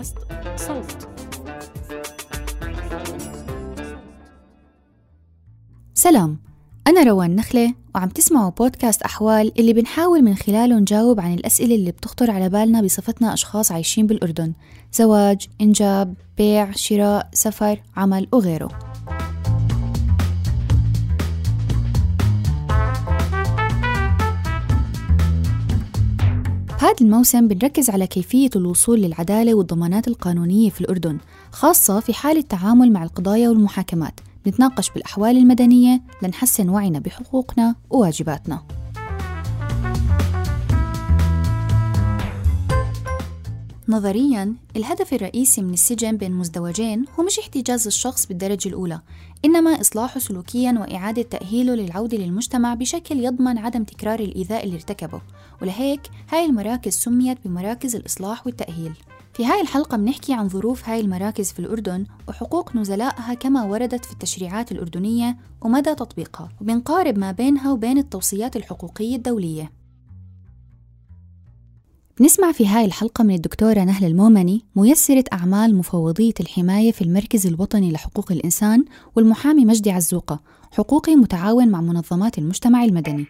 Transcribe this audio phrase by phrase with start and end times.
[0.00, 0.18] بودكاست
[0.56, 1.08] صوت.
[5.94, 6.38] سلام
[6.86, 11.90] أنا روان نخلة وعم تسمعوا بودكاست أحوال اللي بنحاول من خلاله نجاوب عن الأسئلة اللي
[11.90, 14.52] بتخطر على بالنا بصفتنا أشخاص عايشين بالأردن
[14.92, 18.89] زواج، إنجاب، بيع، شراء، سفر، عمل وغيره.
[26.80, 31.18] بهذا الموسم بنركز على كيفية الوصول للعدالة والضمانات القانونية في الأردن
[31.52, 34.20] خاصة في حال التعامل مع القضايا والمحاكمات.
[34.46, 38.62] نتناقش بالأحوال المدنية لنحسن وعينا بحقوقنا وواجباتنا.
[43.88, 49.00] نظريا الهدف الرئيسي من السجن بين مزدوجين هو مش احتجاز الشخص بالدرجة الأولى
[49.44, 55.20] إنما إصلاحه سلوكيا وإعادة تأهيله للعودة للمجتمع بشكل يضمن عدم تكرار الإيذاء اللي ارتكبه.
[55.62, 56.00] ولهيك
[56.32, 58.92] هاي المراكز سميت بمراكز الإصلاح والتأهيل.
[59.34, 64.12] في هاي الحلقة بنحكي عن ظروف هاي المراكز في الأردن وحقوق نزلائها كما وردت في
[64.12, 69.72] التشريعات الأردنية ومدى تطبيقها وبنقارب ما بينها وبين التوصيات الحقوقية الدولية.
[72.20, 77.92] نسمع في هاي الحلقة من الدكتورة نهلة المومني ميسرة أعمال مفوضية الحماية في المركز الوطني
[77.92, 78.84] لحقوق الإنسان
[79.16, 80.40] والمحامي مجدي عزوقة
[80.72, 83.26] حقوقي متعاون مع منظمات المجتمع المدني.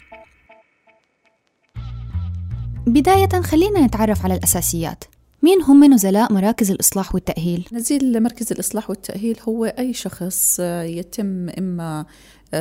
[2.86, 5.05] بداية خلينا نتعرف على الأساسيات
[5.42, 12.06] مين هم نزلاء مراكز الإصلاح والتأهيل؟ نزيل مركز الإصلاح والتأهيل هو أي شخص يتم إما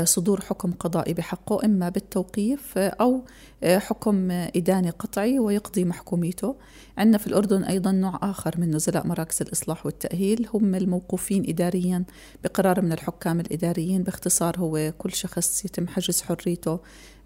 [0.04, 3.22] صدور حكم قضائي بحقه إما بالتوقيف أو
[3.64, 6.56] حكم إداني قطعي ويقضي محكوميته.
[6.98, 10.48] عندنا في الأردن أيضا نوع آخر من نزلاء مراكز الإصلاح والتأهيل.
[10.54, 12.04] هم الموقوفين إداريا
[12.44, 16.80] بقرار من الحكام الإداريين باختصار هو كل شخص يتم حجز حريته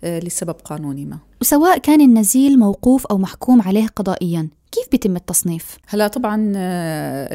[0.03, 1.19] لسبب قانوني ما.
[1.41, 6.51] وسواء كان النزيل موقوف أو محكوم عليه قضائيا كيف بيتم التصنيف؟ هلا طبعا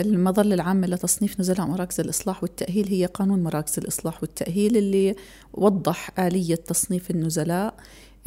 [0.01, 5.15] المظلة العامة لتصنيف نزلاء مراكز الإصلاح والتأهيل هي قانون مراكز الإصلاح والتأهيل اللي
[5.53, 7.75] وضح آلية تصنيف النزلاء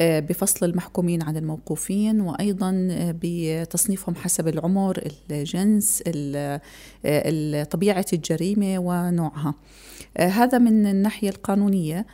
[0.00, 2.88] بفصل المحكومين عن الموقوفين وأيضا
[3.22, 6.02] بتصنيفهم حسب العمر، الجنس،
[7.70, 9.54] طبيعة الجريمة ونوعها.
[10.18, 12.06] هذا من الناحية القانونية.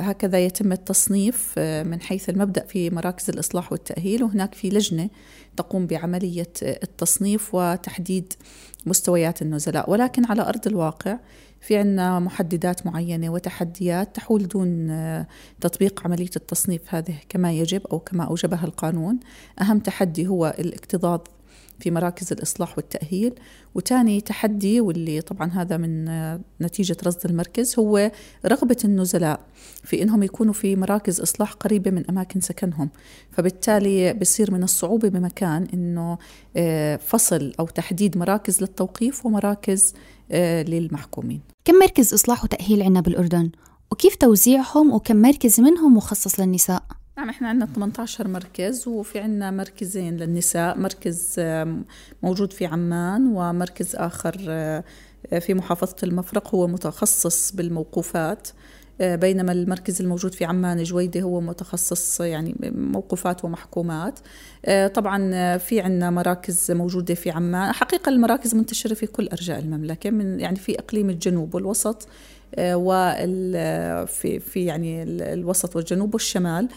[0.00, 5.10] هكذا يتم التصنيف من حيث المبدأ في مراكز الإصلاح والتأهيل وهناك في لجنة
[5.56, 8.32] تقوم بعملية التصنيف وتحديد
[8.86, 9.90] مستويات النزلاء.
[9.90, 11.18] ولكن على أرض الواقع
[11.60, 14.88] في عنا محددات معينة وتحديات تحول دون
[15.60, 19.20] تطبيق عملية التصنيف هذه كما يجب أو كما أوجبها القانون.
[19.60, 21.20] أهم تحدي هو الاكتظاظ
[21.80, 23.34] في مراكز الإصلاح والتأهيل
[23.74, 26.04] وتاني تحدي واللي طبعا هذا من
[26.60, 28.10] نتيجة رصد المركز هو
[28.46, 29.40] رغبة النزلاء
[29.84, 32.90] في إنهم يكونوا في مراكز إصلاح قريبة من أماكن سكنهم
[33.30, 36.18] فبالتالي بصير من الصعوبة بمكان إنه
[36.96, 39.94] فصل أو تحديد مراكز للتوقيف ومراكز
[40.68, 43.50] للمحكومين كم مركز إصلاح وتأهيل عندنا بالأردن؟
[43.92, 46.82] وكيف توزيعهم وكم مركز منهم مخصص للنساء؟
[47.18, 51.40] نعم إحنا عندنا 18 مركز وفي عندنا مركزين للنساء مركز
[52.22, 54.32] موجود في عمان ومركز آخر
[55.40, 58.48] في محافظة المفرق هو متخصص بالموقوفات.
[59.00, 64.18] بينما المركز الموجود في عمان جويدة هو متخصص يعني موقوفات ومحكومات.
[64.94, 67.72] طبعا في عندنا مراكز موجودة في عمان.
[67.72, 72.08] حقيقة المراكز منتشرة في كل أرجاء المملكة من يعني في إقليم الجنوب والوسط.
[72.58, 76.68] وفي في يعني الوسط والجنوب والشمال.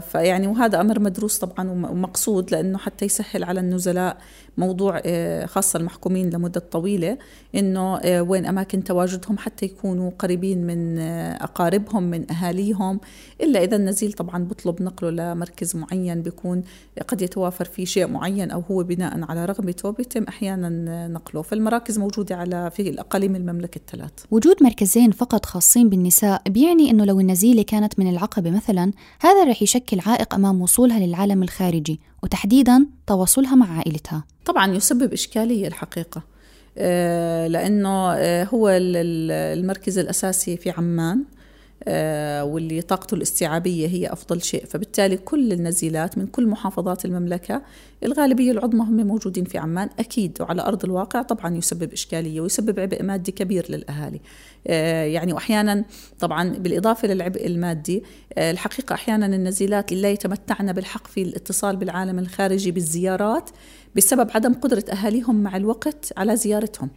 [0.00, 4.16] فيعني وهذا أمر مدروس طبعا ومقصود لأنه حتى يسهل على النزلاء
[4.58, 5.02] موضوع
[5.46, 7.18] خاصة المحكومين لمدة طويلة
[7.54, 13.00] إنه وين أماكن تواجدهم حتى يكونوا قريبين من أقاربهم من أهاليهم
[13.40, 16.62] إلا إذا النزيل طبعا بطلب نقله لمركز معين بيكون
[17.08, 21.42] قد يتوافر فيه شيء معين أو هو بناء على رغبته بيتم أحيانا نقله.
[21.42, 24.10] فالمراكز موجودة على في الأقاليم المملكة الثلاث.
[24.30, 29.62] وجود مركزين فقط خاصين بالنساء بيعني إنه لو النزيلة كانت من العقبة مثلا هذا رح
[29.62, 32.00] يشكل عائق أمام وصولها للعالم الخارجي.
[32.22, 34.24] وتحديدا تواصلها مع عائلتها.
[34.44, 36.22] طبعا يسبب إشكالية الحقيقة
[37.48, 38.12] لأنه
[38.44, 41.24] هو المركز الأساسي في عمان
[42.42, 44.64] واللي طاقته الاستيعابية هي أفضل شيء.
[44.64, 47.62] فبالتالي كل النزيلات من كل محافظات المملكة
[48.04, 50.38] الغالبية العظمى هم موجودين في عمان أكيد.
[50.40, 54.20] وعلى أرض الواقع طبعا يسبب إشكالية ويسبب عبء مادي كبير للأهالي.
[55.12, 55.84] يعني وأحيانا
[56.20, 58.02] طبعا بالإضافة للعبء المادي
[58.38, 63.50] الحقيقة أحيانا النزيلات لا يتمتعن بالحق في الاتصال بالعالم الخارجي بالزيارات
[63.96, 66.90] بسبب عدم قدرة أهاليهم مع الوقت على زيارتهم.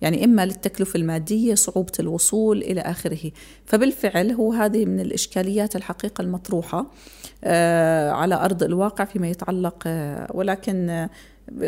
[0.00, 3.30] يعني إما للتكلفة المادية صعوبة الوصول إلى آخره.
[3.66, 6.86] فبالفعل هو هذه من الإشكاليات الحقيقة المطروحة
[8.12, 9.88] على أرض الواقع فيما يتعلق
[10.34, 11.08] ولكن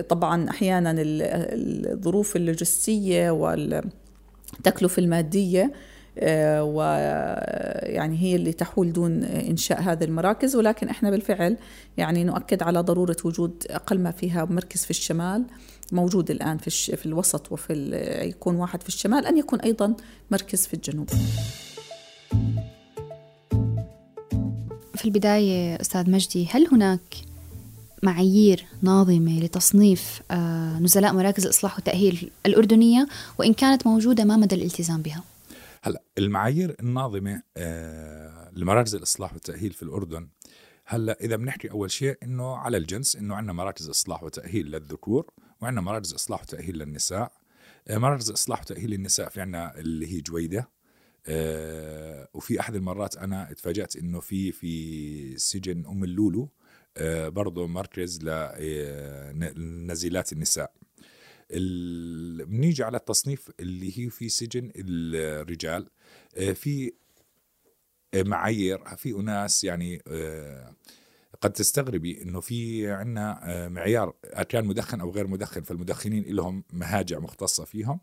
[0.08, 5.72] طبعا أحيانا الظروف اللوجستية والتكلفة المادية
[6.18, 10.56] آه، ويعني هي اللي تحول دون إنشاء هذه المراكز.
[10.56, 11.56] ولكن إحنا بالفعل
[11.96, 15.44] يعني نؤكد على ضرورة وجود أقل ما فيها مركز في الشمال.
[15.92, 17.72] موجود الآن في, في الوسط وفي
[18.22, 19.94] يكون واحد في الشمال أن يكون أيضا
[20.30, 21.08] مركز في الجنوب
[24.94, 27.14] في البداية أستاذ مجدي هل هناك
[28.02, 33.08] معايير ناظمة لتصنيف آه، نزلاء مراكز الإصلاح والتأهيل الأردنية
[33.38, 35.22] وإن كانت موجودة ما مدى الالتزام بها؟
[35.82, 40.28] هلا المعايير الناظمة آه، لمراكز الإصلاح والتأهيل في الأردن
[40.86, 45.26] هلا إذا بنحكي أول شيء إنه على الجنس إنه عندنا مراكز إصلاح وتأهيل للذكور
[45.62, 47.32] وعندنا مراكز إصلاح وتأهيل للنساء.
[47.88, 50.70] آه، مراكز إصلاح وتأهيل للنساء في عندنا اللي هي جويدة.
[51.26, 56.48] آه وفي أحد المرات أنا اتفاجات إنه في في سجن أم اللولو
[56.96, 58.18] آه برضه مركز
[59.56, 60.72] لنزيلات النساء.
[62.46, 65.88] بنيجي على التصنيف اللي هي في سجن الرجال.
[66.54, 66.92] في
[68.16, 70.02] معايير في أناس يعني
[71.42, 74.14] قد تستغربي إنه في عندنا آه، معيار
[74.48, 78.00] كان مدخن أو غير مدخن فالمدخنين لهم مهاجع مختصة فيهم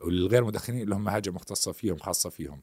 [0.00, 2.62] والغير مدخنين لهم مهاجم مختصة فيهم خاصة فيهم.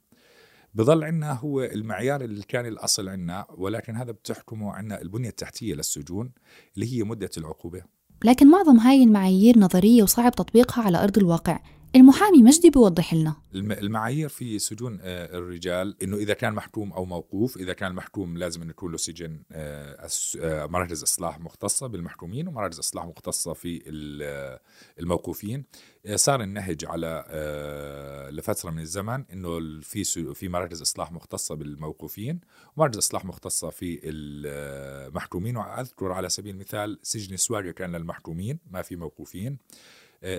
[0.73, 6.31] بظل عندنا هو المعيار اللي كان الأصل عندنا ولكن هذا بتحكمه عندنا البنية التحتية للسجون
[6.75, 7.83] اللي هي مدة العقوبة.
[8.23, 11.59] لكن معظم هاي المعايير نظرية وصعب تطبيقها على أرض الواقع.
[11.95, 13.35] المحامي مجدي بيوضح لنا.
[13.55, 18.61] المعايير في سجون آه، الرجال إنه إذا كان محكوم أو موقوف إذا كان محكوم لازم
[18.61, 20.07] إنه يكون له سجن آه،
[20.39, 23.81] آه، مراكز إصلاح مختصة بالمحكومين ومراكز إصلاح مختصة في
[24.99, 25.65] الموقوفين.
[26.15, 27.25] صار النهج على
[28.31, 30.03] لفترة من الزمن إنه في
[30.33, 32.39] في مراكز إصلاح مختصة بالموقوفين
[32.77, 38.95] ومراكز إصلاح مختصة في المحكومين وأذكر على سبيل المثال سجن سواقة كان للمحكومين ما في
[38.95, 39.57] موقوفين.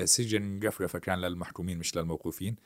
[0.05, 2.57] سجن قفقفة كان للمحكومين مش للموقوفين.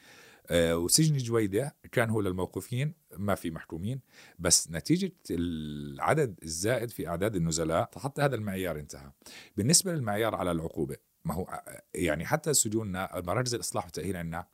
[0.51, 4.01] آه، وسجن جويدة كان هو للموقوفين ما في محكومين.
[4.39, 9.13] بس نتيجة العدد الزائد في أعداد النزلاء حتى هذا المعيار انتهى.
[9.57, 11.63] بالنسبة للمعيار على العقوبة ما هو
[11.95, 14.47] يعني حتى سجوننا مراكز الإصلاح والتأهيل عندنا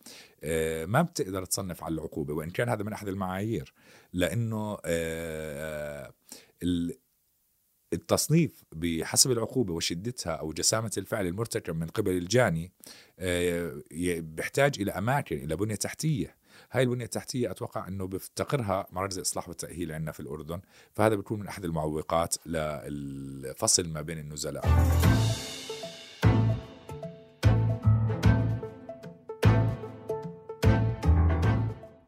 [0.44, 3.74] آه، ما بتقدر تصنف على العقوبة وإن كان هذا من أحد المعايير.
[4.12, 4.78] لأنه
[7.92, 12.72] التصنيف بحسب العقوبة وشدتها أو جسامة الفعل المرتكب من قبل الجاني
[13.18, 13.82] آه،
[14.20, 16.42] بيحتاج إلى أماكن إلى بنية تحتية
[16.72, 20.60] هاي البنية التحتية أتوقع أنه بيفتقرها مراكز الإصلاح والتأهيل عندنا في الأردن
[20.92, 24.64] فهذا بيكون من أحد المعوقات للفصل ما بين النزلاء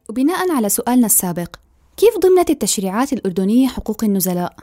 [0.09, 1.57] وبناء على سؤالنا السابق
[1.97, 4.57] كيف ضمنت التشريعات الأردنية حقوق النزلاء؟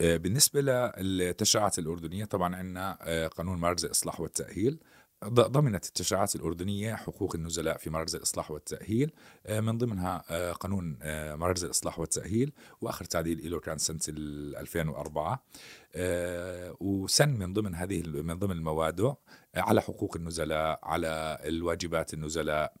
[0.00, 0.60] آه، بالنسبة
[0.98, 4.80] للتشريعات الأردنية طبعا عندنا آه، قانون مراكز الإصلاح والتأهيل.
[5.24, 9.12] ضمنت التشريعات الأردنية حقوق النزلاء في مراكز الإصلاح والتأهيل
[9.46, 10.98] آه، من ضمنها قانون
[11.34, 15.44] مراكز الإصلاح والتأهيل وآخر تعديل له كان سنة 2004
[16.80, 19.14] وسن من ضمن هذه من ضمن المواد
[19.54, 22.74] على حقوق النزلاء على الواجبات النزلاء.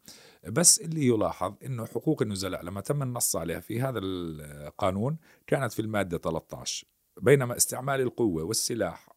[0.48, 5.82] بس اللي يلاحظ إنه حقوق النزلاء لما تم النص عليها في هذا القانون كانت في
[5.82, 9.08] المادة 13 بينما استعمال القوة والسلاح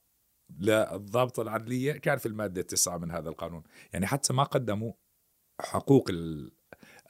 [0.59, 3.63] للضابطة العدلية كان في المادة 9 من هذا القانون.
[3.93, 4.93] يعني حتى ما قدموا
[5.61, 6.09] حقوق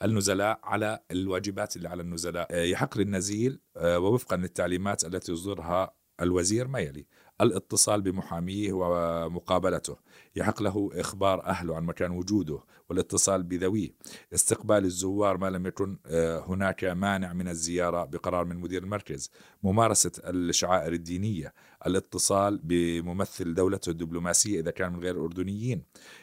[0.02, 2.48] النزلاء على الواجبات اللي على النزلاء.
[2.50, 7.06] آه، يحق للنزيل آه، ووفقا للتعليمات التي يصدرها الوزير ما يلي.
[7.40, 9.96] الاتصال بمحاميه ومقابلته.
[10.36, 13.90] يحق له إخبار أهله عن مكان وجوده والاتصال بذويه.
[14.34, 19.30] استقبال الزوار ما لم يكن آه، هناك مانع من الزيارة بقرار من مدير المركز.
[19.62, 21.54] ممارسة الشعائر الدينية.
[21.86, 25.82] الاتصال بممثل دولته الدبلوماسية إذا كان من غير الأردنيين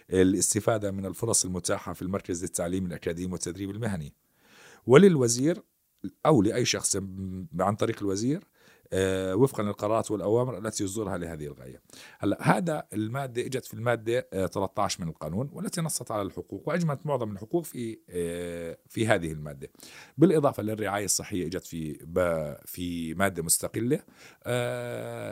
[0.10, 4.14] الاستفادة من الفرص المتاحة في المركز للتعليم الأكاديمي والتدريب المهني.
[4.88, 5.64] وللوزير
[6.26, 6.96] أو لأي شخص
[7.60, 8.44] عن طريق الوزير
[9.34, 11.82] وفقا للقرارات والأوامر التي يصدرها لهذه الغاية.
[12.20, 17.06] هلا هذا المادة إجت في المادة 13 آه، من القانون والتي نصت على الحقوق وأجملت
[17.06, 19.70] معظم الحقوق في آه، في هذه المادة.
[20.18, 21.96] بالإضافة للرعاية الصحية إجت في
[22.66, 24.00] في مادة مستقلة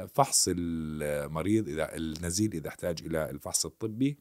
[0.07, 4.17] فحص المريض إذا النزيل إذا احتاج إلى الفحص الطبي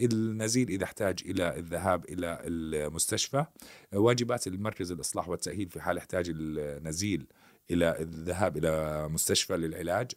[0.00, 3.44] النزيل إذا احتاج إلى الذهاب إلى المستشفى
[3.92, 7.26] واجبات المركز الإصلاح والتأهيل في حال احتاج النزيل
[7.70, 10.12] إلى الذهاب إلى مستشفى للعلاج.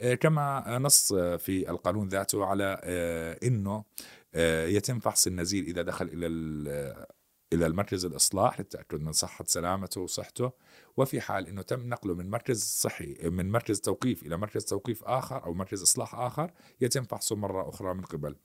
[0.00, 3.84] آه، كما نص في القانون ذاته على آه، إنه
[4.34, 6.26] آه، يتم فحص النزيل إذا دخل إلى
[7.52, 10.52] إلى المركز الإصلاح للتأكد من صحة سلامته وصحته
[10.96, 15.44] وفي حال إنه تم نقله من مركز صحي من مركز توقيف إلى مركز توقيف آخر
[15.44, 18.36] أو مركز إصلاح آخر يتم فحصه مرة أخرى من قبل.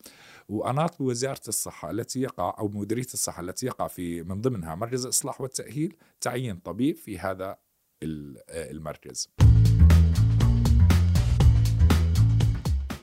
[0.49, 5.41] وأناط بوزارة الصحة التي يقع أو مديرية الصحة التي يقع في من ضمنها مركز الإصلاح
[5.41, 7.57] والتأهيل تعيين طبيب في هذا
[8.03, 9.29] المركز.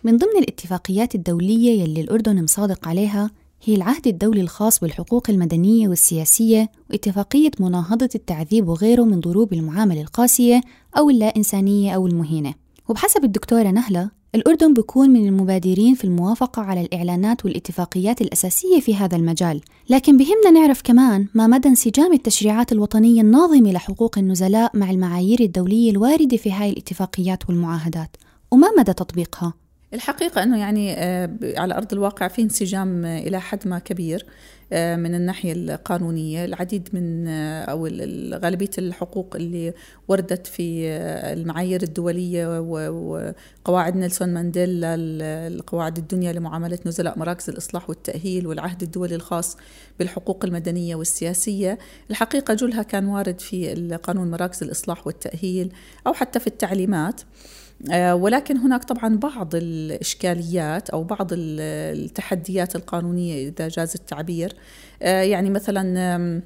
[0.05, 3.31] من ضمن الاتفاقيات الدولية يلي الأردن مصادق عليها
[3.64, 10.61] هي العهد الدولي الخاص بالحقوق المدنية والسياسية واتفاقية مناهضة التعذيب وغيره من ضروب المعاملة القاسية
[10.99, 12.55] أو اللا إنسانية أو المهينة
[12.88, 19.17] وبحسب الدكتورة نهلة الأردن بيكون من المبادرين في الموافقة على الإعلانات والاتفاقيات الأساسية في هذا
[19.17, 19.61] المجال.
[19.91, 25.91] لكن بهمنا نعرف كمان ما مدى انسجام التشريعات الوطنية الناظمة لحقوق النزلاء مع المعايير الدولية
[25.91, 28.17] الواردة في هاي الاتفاقيات والمعاهدات.
[28.51, 29.55] وما مدى تطبيقها؟
[29.95, 34.26] الحقيقة أنه يعني آه، على أرض الواقع في انسجام آه، إلى حد ما كبير
[34.73, 36.45] آه، من الناحية القانونية.
[36.45, 37.28] العديد من
[37.68, 37.87] أو
[38.45, 39.75] غالبية الحقوق اللي
[40.09, 40.88] وردت في
[41.33, 44.95] المعايير الدولية وقواعد نيلسون مانديلا
[45.49, 49.57] القواعد الدنيا لمعاملة نزلاء مراكز الإصلاح والتأهيل والعهد الدولي الخاص
[49.99, 51.78] بالحقوق المدنية والسياسية.
[52.11, 55.73] الحقيقة جلها كان وارد في قانون مراكز الإصلاح والتأهيل
[56.07, 57.21] أو حتى في التعليمات.
[58.13, 64.57] ولكن هناك طبعا بعض الإشكاليات أو بعض التحديات القانونية إذا جاز التعبير.
[65.03, 66.43] آه، يعني مثلا آه،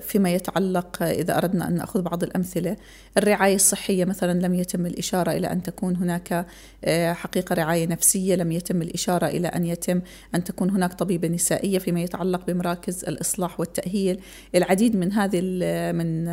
[0.00, 2.76] فيما يتعلق إذا أردنا أن نأخذ بعض الأمثلة
[3.18, 6.46] الرعاية الصحية مثلا لم يتم الإشارة إلى أن تكون هناك
[6.84, 10.00] آه، حقيقة رعاية نفسية لم يتم الإشارة إلى أن يتم
[10.34, 14.20] أن تكون هناك طبيبة نسائية فيما يتعلق بمراكز الإصلاح والتأهيل.
[14.54, 15.40] العديد من هذه
[15.92, 16.24] من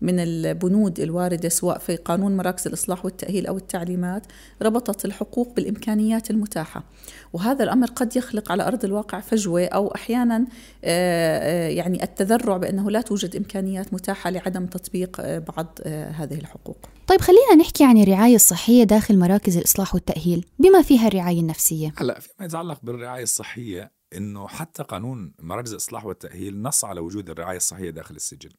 [0.00, 4.26] من البنود الواردة سواء في قانون مراكز الإصلاح والتأهيل أو التعليمات
[4.62, 6.84] ربطت الحقوق بالإمكانيات المتاحة.
[7.32, 10.44] وهذا الأمر قد يخلق على أرض الواقع فجوة أو أحيانا
[10.84, 16.78] آه، يعني التذرع بأنه لا توجد إمكانيات متاحة لعدم تطبيق بعض هذه الحقوق.
[17.06, 20.46] طيب خلينا نحكي عن الرعاية الصحية داخل مراكز الإصلاح والتأهيل.
[20.58, 26.62] بما فيها الرعاية النفسية؟ هلا فيما يتعلق بالرعاية الصحية إنه حتى قانون مراكز الإصلاح والتأهيل
[26.62, 28.50] نص على وجود الرعاية الصحية داخل السجن.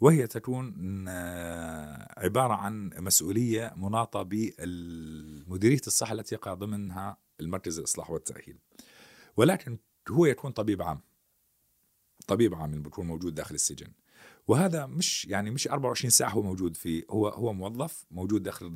[0.00, 0.74] وهي تكون
[2.16, 8.58] عبارة عن مسؤولية مناطة بمديريه الصحة التي يقع ضمنها المركز الإصلاح والتأهيل.
[9.36, 9.78] ولكن
[10.10, 11.00] هو يكون طبيب عام.
[12.30, 13.92] طبيب عام بيكون موجود داخل السجن.
[14.48, 18.70] وهذا مش يعني مش 24 ساعة هو موجود فيه هو هو موظف موجود داخل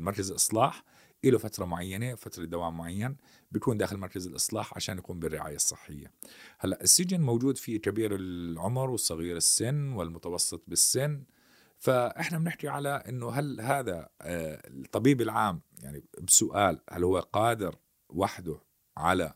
[0.00, 0.84] مركز الإصلاح
[1.24, 3.16] له فترة معينة فترة دوام معين
[3.52, 6.12] بيكون داخل مركز الإصلاح عشان يقوم بالرعاية الصحية.
[6.58, 11.24] هلأ السجن موجود فيه كبير العمر والصغير السن والمتوسط بالسن.
[11.78, 17.76] فإحنا بنحكي على أنه هل هذا آه، الطبيب العام يعني بسؤال هل هو قادر
[18.08, 18.60] وحده
[18.96, 19.34] على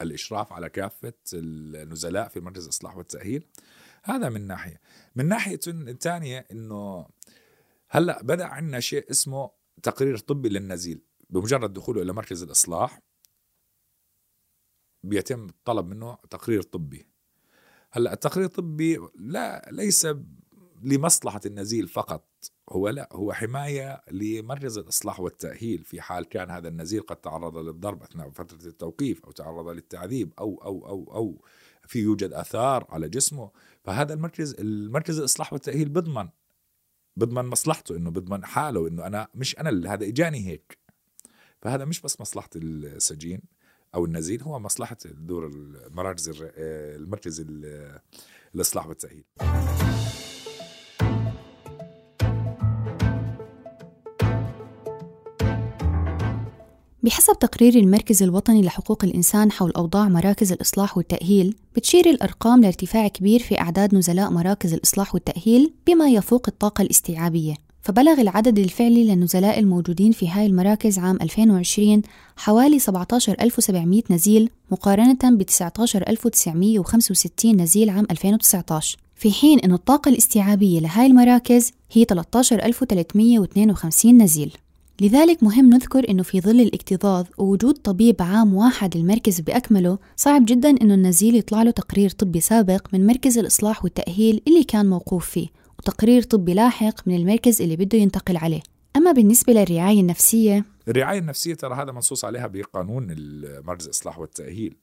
[0.00, 3.46] الإشراف على كافة النزلاء في مركز الإصلاح والتأهيل.
[4.02, 4.80] هذا من ناحية.
[5.16, 5.56] من ناحية
[6.00, 7.06] ثانية إنه
[7.88, 9.50] هلأ بدأ عندنا شيء اسمه
[9.82, 11.02] تقرير طبي للنزيل.
[11.30, 13.00] بمجرد دخوله إلى مركز الإصلاح
[15.02, 17.06] بيتم الطلب منه تقرير طبي.
[17.92, 20.08] هلأ التقرير الطبي لا ليس
[20.82, 22.33] لمصلحة النزيل فقط.
[22.70, 28.02] هو لا هو حماية لمركز الإصلاح والتأهيل في حال كان هذا النزيل قد تعرض للضرب
[28.02, 31.44] أثناء فترة التوقيف أو تعرض للتعذيب أو أو أو أو
[31.86, 33.50] في يوجد آثار على جسمه
[33.84, 36.28] فهذا المركز المركز الإصلاح والتأهيل بضمن
[37.16, 40.78] بضمن مصلحته إنه بضمن حاله إنه أنا مش أنا اللي هذا إجاني هيك.
[41.62, 43.40] فهذا مش بس مصلحة السجين
[43.94, 47.46] أو النزيل هو مصلحة دور المراكز المركز
[48.54, 49.24] الإصلاح والتأهيل.
[57.04, 63.40] بحسب تقرير المركز الوطني لحقوق الإنسان حول أوضاع مراكز الإصلاح والتأهيل بتشير الأرقام لارتفاع كبير
[63.40, 67.54] في أعداد نزلاء مراكز الإصلاح والتأهيل بما يفوق الطاقة الاستيعابية.
[67.82, 72.02] فبلغ العدد الفعلي للنزلاء الموجودين في هاي المراكز عام 2020
[72.36, 81.06] حوالي 17700 نزيل مقارنة ب 19965 نزيل عام 2019 في حين أن الطاقة الاستيعابية لهاي
[81.06, 84.52] المراكز هي 13352 نزيل.
[85.00, 90.70] لذلك مهم نذكر أنه في ظل الاكتظاظ ووجود طبيب عام واحد المركز بأكمله صعب جدا
[90.70, 95.48] أنه النزيل يطلع له تقرير طبي سابق من مركز الإصلاح والتأهيل اللي كان موقوف فيه
[95.78, 98.60] وتقرير طبي لاحق من المركز اللي بده ينتقل عليه.
[98.96, 103.06] أما بالنسبة للرعاية النفسية الرعاية النفسية ترى هذا منصوص عليها بقانون
[103.64, 104.76] مركز الإصلاح والتأهيل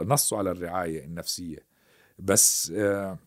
[0.00, 1.58] نصوا على الرعاية النفسية.
[2.18, 3.18] بس آه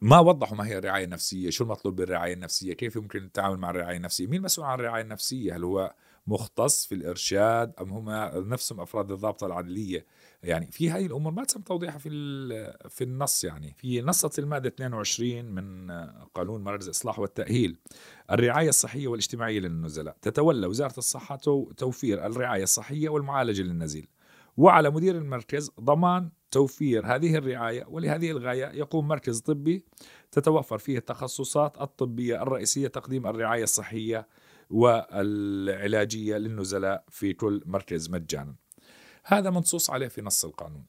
[0.00, 3.96] ما وضحوا ما هي الرعاية النفسية شو المطلوب بالرعاية النفسية؟ كيف يمكن التعامل مع الرعاية
[3.96, 5.94] النفسية؟ مين مسؤول عن الرعاية النفسية؟ هل هو
[6.26, 8.10] مختص في الإرشاد أم هم
[8.48, 10.06] نفسهم أفراد الضابطة العدلية؟
[10.42, 12.08] يعني في هاي الأمور ما تم توضيحها في
[12.88, 13.74] في النص يعني.
[13.78, 15.90] في نصت المادة 22 من
[16.34, 17.76] قانون مراكز الإصلاح والتأهيل
[18.30, 20.16] الرعاية الصحية والاجتماعية للنزلاء.
[20.22, 21.36] تتولى وزارة الصحة
[21.76, 24.08] توفير الرعاية الصحية والمعالجة للنزيل.
[24.56, 29.84] وعلى مدير المركز ضمان توفير هذه الرعاية ولهذه الغاية يقوم مركز طبي
[30.32, 34.28] تتوفر فيه التخصصات الطبية الرئيسية تقديم الرعاية الصحية
[34.70, 38.54] والعلاجية للنزلاء في كل مركز مجانا.
[39.24, 40.86] هذا منصوص عليه في نص القانون.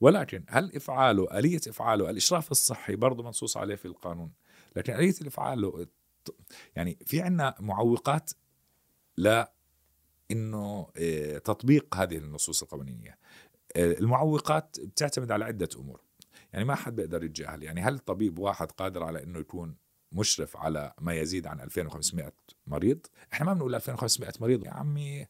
[0.00, 4.32] ولكن هل إفعاله آلية إفعاله الإشراف الصحي برضه منصوص عليه في القانون
[4.76, 5.86] لكن آلية الإفعال
[6.76, 8.30] يعني في عندنا معوقات
[9.16, 9.52] لا
[10.30, 13.18] إنه آه، تطبيق هذه النصوص القانونية
[13.76, 16.00] المعوقات بتعتمد على عدة أمور.
[16.52, 19.76] يعني ما حد بيقدر يتجاهل يعني هل طبيب واحد قادر على إنه يكون
[20.12, 22.32] مشرف على ما يزيد عن 2500
[22.66, 24.66] مريض؟ إحنا ما بنقول 2500 مريض.
[24.66, 25.26] يا عمي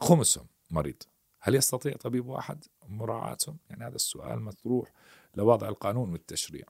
[0.00, 1.02] خمسهم مريض.
[1.40, 4.92] هل يستطيع طبيب واحد مراعاتهم؟ يعني هذا السؤال مطروح
[5.34, 6.66] لوضع القانون والتشريع.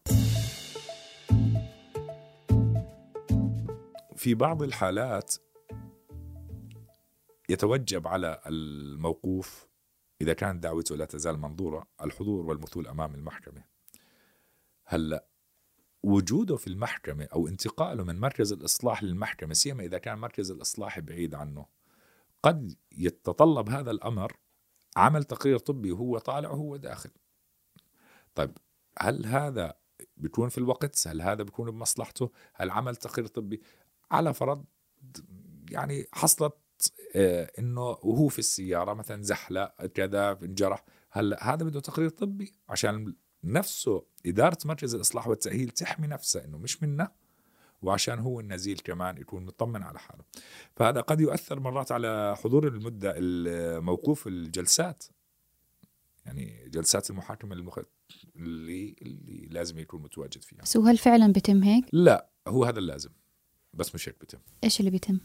[4.17, 5.35] في بعض الحالات
[7.49, 9.67] يتوجب على الموقوف
[10.21, 13.65] إذا كانت دعوته لا تزال منظورة الحضور والمثول أمام المحكمة.
[14.85, 15.27] هلأ
[16.03, 21.35] وجوده في المحكمة أو انتقاله من مركز الإصلاح للمحكمة سيما إذا كان مركز الإصلاح بعيد
[21.35, 21.67] عنه
[22.43, 24.37] قد يتطلب هذا الأمر
[24.97, 27.11] عمل تقرير طبي وهو طالع وهو داخل.
[28.35, 28.59] طيب
[28.99, 29.75] هل هذا
[30.17, 33.63] بيكون في الوقت؟ هل هذا بيكون بمصلحته؟ هل عمل تقرير طبي؟
[34.11, 34.65] على فرض
[35.71, 36.55] يعني حصلت
[37.59, 40.85] إنه وهو في السيارة مثلا زحلق كذا انجرح.
[41.11, 43.15] هلأ هذا بده تقرير طبي عشان
[43.45, 47.13] نفسه إدارة مركز الإصلاح والتأهيل تحمي نفسها إنه مش منا
[47.83, 50.25] وعشان هو النزيل كمان يكون مطمن على حاله.
[50.77, 55.05] فهذا قد يؤثر مرات على حضور المدة الموقوف الجلسات.
[56.27, 57.79] يعني جلسات المحاكمة المخ...
[58.37, 60.63] اللي, اللي لازم يكون متواجد فيها.
[60.63, 63.11] بس هل فعلا بيتم هيك؟ لا هو هذا اللازم
[63.75, 64.39] بس مش هيك بيتم.
[64.65, 65.21] إيش اللي بيتم؟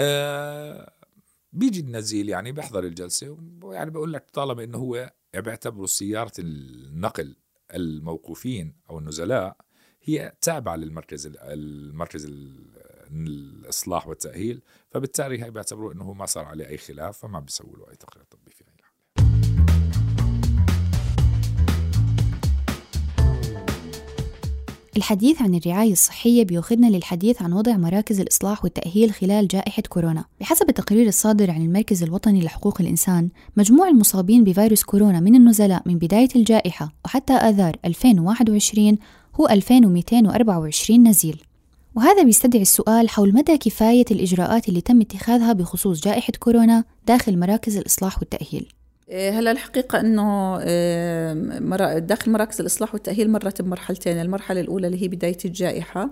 [0.00, 0.92] آه
[1.52, 7.36] بيجي النزيل يعني بيحضر الجلسة يعني بقول لك طالما إنه هو بيعتبروا سيارة النقل
[7.74, 9.56] الموقوفين أو النزلاء
[10.02, 12.26] هي تابعة للمركز المركز
[13.10, 17.96] الإصلاح والتأهيل فبالتالي هي بيعتبروا أنه ما صار عليه أي خلاف فما بيسووا له أي
[17.96, 18.45] تقرير طبي.
[24.96, 30.24] الحديث عن الرعاية الصحية بيأخذنا للحديث عن وضع مراكز الإصلاح والتأهيل خلال جائحة كورونا.
[30.40, 35.98] بحسب التقرير الصادر عن المركز الوطني لحقوق الإنسان مجموع المصابين بفيروس كورونا من النزلاء من
[35.98, 38.98] بداية الجائحة وحتى آذار 2021
[39.40, 41.42] هو 2224 نزيل.
[41.94, 47.76] وهذا بيستدعي السؤال حول مدى كفاية الإجراءات اللي تم اتخاذها بخصوص جائحة كورونا داخل مراكز
[47.76, 48.68] الإصلاح والتأهيل.
[49.12, 55.36] هلا الحقيقة أنه إيه، داخل مراكز الإصلاح والتأهيل مرت بمرحلتين المرحلة الأولى اللي هي بداية
[55.44, 56.10] الجائحة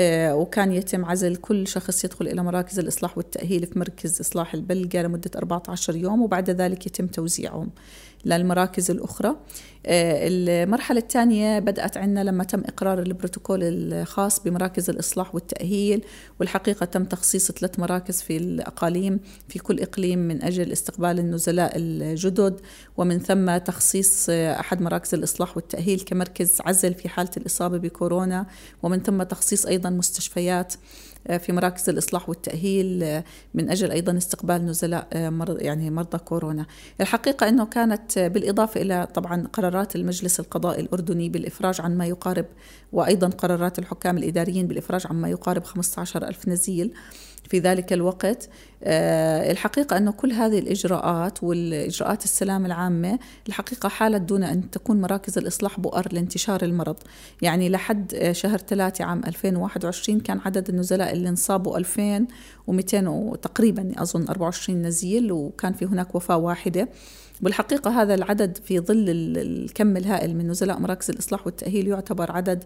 [0.00, 5.02] إيه، وكان يتم عزل كل شخص يدخل إلى مراكز الإصلاح والتأهيل في مركز إصلاح البلقة
[5.02, 7.70] لمدة 14 يوم وبعد ذلك يتم توزيعهم.
[8.26, 9.36] للمراكز الأخرى.
[9.86, 16.04] آه، المرحلة الثانية بدأت عندنا لما تم إقرار البروتوكول الخاص بمراكز الإصلاح والتأهيل
[16.40, 22.60] والحقيقة تم تخصيص ثلاث مراكز في الأقاليم في كل إقليم من أجل استقبال النزلاء الجدد
[22.96, 28.46] ومن ثم تخصيص أحد مراكز الإصلاح والتأهيل كمركز عزل في حالة الإصابة بكورونا
[28.82, 30.74] ومن ثم تخصيص أيضا مستشفيات.
[31.38, 36.66] في مراكز الإصلاح والتأهيل آه، من أجل أيضا استقبال نزلاء آه، يعني مرضى كورونا.
[37.00, 42.46] الحقيقة أنه كانت بالإضافة إلى طبعا قرارات المجلس القضائي الأردني بالإفراج عن ما يقارب
[42.92, 46.92] وأيضا قرارات الحكام الإداريين بالإفراج عن ما يقارب 15 ألف نزيل
[47.50, 48.48] في ذلك الوقت
[48.84, 55.38] آه، الحقيقة أنه كل هذه الإجراءات والإجراءات السلام العامة الحقيقة حالت دون أن تكون مراكز
[55.38, 56.96] الإصلاح بؤر لانتشار المرض.
[57.42, 64.82] يعني لحد شهر ثلاثة عام 2021 كان عدد النزلاء اللي انصابوا 2200 تقريبا أظن 24
[64.82, 66.88] نزيل وكان في هناك وفاة واحدة.
[67.40, 72.64] بالحقيقة هذا العدد في ظل الكم الهائل من نزلاء مراكز الإصلاح والتأهيل يعتبر عدد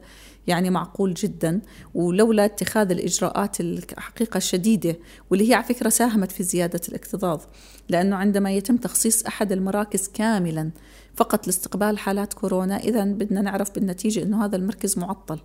[0.50, 1.60] يعني معقول جدا.
[1.94, 4.96] ولولا اتخاذ الإجراءات الحقيقة الشديدة
[5.30, 7.40] واللي هي على فكرة ساهمت في زيادة الاكتظاظ
[7.88, 10.70] لأنه عندما يتم تخصيص أحد المراكز كاملا
[11.16, 15.38] فقط لاستقبال حالات كورونا إذا بدنا نعرف بالنتيجة أنه هذا المركز معطل.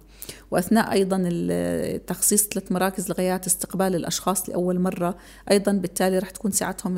[0.52, 1.18] وأثناء أيضا
[2.08, 5.18] تخصيص ثلاث مراكز لغايات استقبال الأشخاص لأول مرة
[5.52, 6.98] أيضا بالتالي رح تكون ساعتهم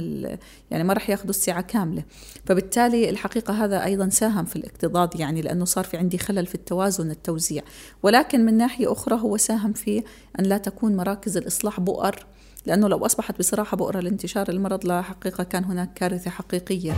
[0.72, 2.04] يعني ما رح يأخذوا الساعة كاملة.
[2.46, 7.12] فبالتالي الحقيقة هذا أيضا ساهم في الاكتظاظ يعني لأنه صار في عندي خلل في التوازن
[7.12, 7.64] التوزيع.
[8.04, 10.04] ولكن من ناحية أخرى هو ساهم في
[10.40, 12.26] أن لا تكون مراكز الإصلاح بؤر
[12.66, 16.94] لأنه لو أصبحت بصراحة بؤرة لانتشار المرض لا حقيقة كان هناك كارثة حقيقية.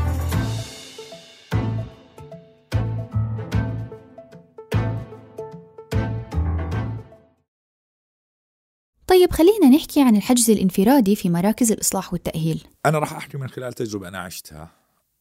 [9.07, 12.67] طيب خلينا نحكي عن الحجز الانفرادي في مراكز الإصلاح والتأهيل.
[12.85, 14.71] أنا راح أحكي من خلال تجربة أنا عشتها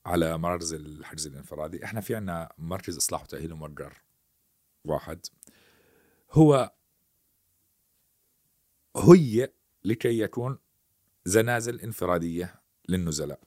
[0.07, 1.85] على مراكز الحجز الانفرادي.
[1.85, 4.03] إحنا في عنا مركز إصلاح وتأهيل مؤجر
[4.85, 5.19] واحد.
[6.31, 6.73] هو
[8.97, 9.53] هي
[9.85, 10.59] لكي يكون
[11.25, 13.41] زنازل انفرادية للنزلاء.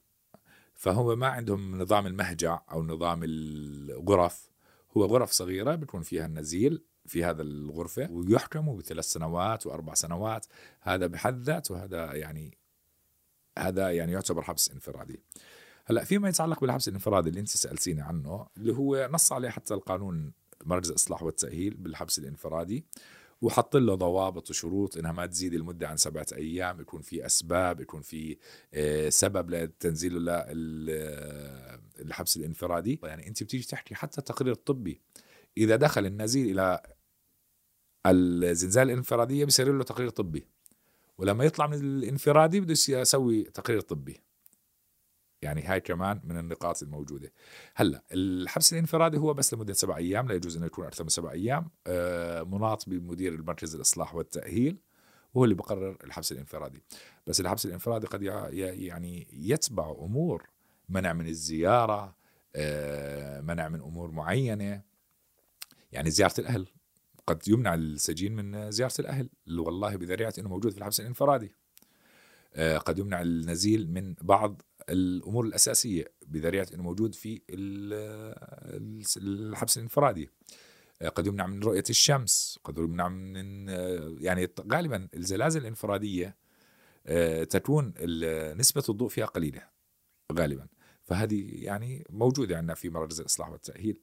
[0.73, 4.51] فهو ما عندهم نظام المهجع أو نظام الغرف.
[4.97, 10.45] هو غرف صغيرة بتكون فيها النزيل في هذا الغرفة ويحكموا بثلاث سنوات وأربع سنوات.
[10.81, 12.57] هذا بحد ذاته هذا يعني
[13.59, 15.19] هذا يعني يعتبر حبس انفرادي.
[15.85, 20.33] هلأ فيما يتعلق بالحبس الانفرادي اللي أنت سألتيني عنه اللي هو نص عليه حتى القانون
[20.65, 22.85] مركز الإصلاح والتأهيل بالحبس الانفرادي
[23.41, 28.01] وحط له ضوابط وشروط إنها ما تزيد المدة عن سبعة أيام يكون في أسباب يكون
[28.01, 28.37] في
[28.73, 30.45] آه، سبب لتنزيله
[31.99, 32.99] للحبس الانفرادي.
[33.03, 35.01] يعني أنت بتيجي تحكي حتى التقرير الطبي
[35.57, 36.81] إذا دخل النزيل إلى
[38.05, 40.45] الزنزانة الانفرادية بيصير له تقرير طبي
[41.17, 44.21] ولما يطلع من الانفرادي بده يسوي تقرير طبي.
[45.41, 47.33] يعني هاي كمان من النقاط الموجودة.
[47.75, 51.31] هلأ الحبس الانفرادي هو بس لمدة سبع أيام لا يجوز إنه يكون أكثر من سبع
[51.31, 51.69] أيام.
[51.87, 54.77] آه، مناط بمدير المركز الإصلاح والتأهيل
[55.33, 56.83] وهو اللي بقرر الحبس الانفرادي.
[57.27, 58.21] بس الحبس الانفرادي قد
[58.53, 60.49] يعني يتبع أمور
[60.89, 62.15] منع من الزيارة
[62.55, 64.81] آه، منع من أمور معينة.
[65.91, 66.67] يعني زيارة الأهل
[67.27, 69.29] قد يمنع السجين من زيارة الأهل.
[69.47, 71.55] والله بذريعة إنه موجود في الحبس الانفرادي.
[72.55, 77.41] آه، قد يمنع النزيل من بعض الأمور الأساسية بذريعة إنه موجود في
[79.17, 80.29] الحبس الانفرادي.
[81.01, 86.41] آه، قد يمنع من رؤية الشمس قد يمنع من آه، يعني غالبا الزلازل الانفرادية
[87.49, 87.93] تكون
[88.57, 89.67] نسبة الضوء فيها قليلة
[90.33, 90.67] غالبا.
[91.03, 94.01] فهذه يعني موجودة عندنا في مراكز الإصلاح والتأهيل.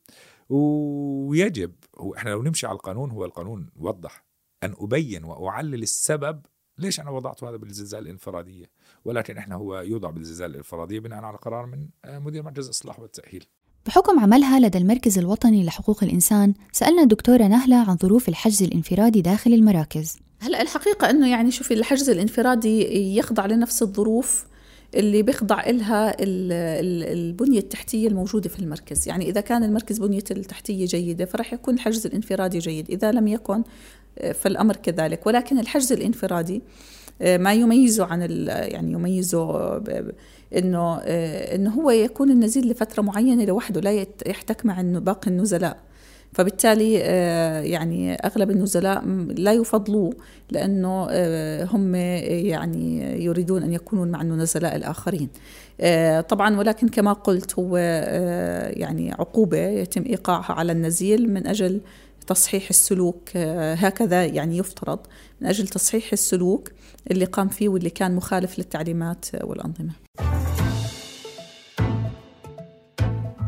[0.49, 4.25] ويجب هو إحنا لو نمشي على القانون هو القانون وضح
[4.63, 6.47] أن أبين وأعلل السبب
[6.79, 8.71] ليش أنا وضعت هذا بالزلزال الانفرادية؟
[9.05, 13.45] ولكن إحنا هو يوضع بالزلزال الانفرادية بناء على قرار من آه، مدير مركز الإصلاح والتأهيل.
[13.87, 19.53] بحكم عملها لدى المركز الوطني لحقوق الإنسان سألنا الدكتورة نهلة عن ظروف الحجز الانفرادي داخل
[19.53, 20.19] المراكز.
[20.41, 24.45] هلأ الحقيقة أنه يعني شوفي الحجز الانفرادي يخضع لنفس الظروف
[24.95, 29.09] اللي بيخضع إلها البنية التحتية الموجودة في المركز.
[29.09, 32.91] يعني إذا كان المركز بنيته التحتية جيدة فرح يكون الحجز الانفرادي جيد.
[32.91, 33.63] إذا لم يكن
[34.35, 35.27] فالأمر كذلك.
[35.27, 36.63] ولكن الحجز الانفرادي
[37.23, 39.77] آه، ما يميزه عن يعني يميزه
[40.57, 45.77] إنه آه، إنه هو يكون النزيل لفترة معينة لوحده لا يحتك مع باقي النزلاء.
[46.33, 49.05] فبالتالي آه، يعني أغلب النزلاء
[49.37, 50.13] لا يفضلوه
[50.51, 51.07] لأنه
[51.65, 55.29] هم يعني يريدون أن يكونوا مع النزلاء الآخرين.
[56.29, 57.77] طبعا ولكن كما قلت هو
[58.77, 61.81] يعني عقوبة يتم إيقاعها على النزيل من أجل
[62.29, 64.99] تصحيح السلوك آه، هكذا يعني يفترض
[65.41, 66.71] من أجل تصحيح السلوك
[67.11, 69.93] اللي قام فيه واللي كان مخالف للتعليمات والأنظمة.